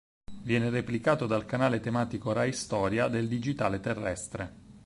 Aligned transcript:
Viene 0.41 0.71
replicato 0.71 1.27
dal 1.27 1.45
canale 1.45 1.79
tematico 1.79 2.31
Rai 2.31 2.53
Storia 2.53 3.07
del 3.07 3.27
digitale 3.27 3.79
terrestre. 3.79 4.53